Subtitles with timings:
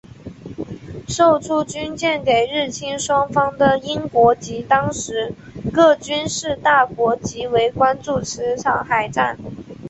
[1.07, 5.31] 售出军舰给日清双方的英国及当时
[5.71, 9.37] 各军事大国极为关注此场海战。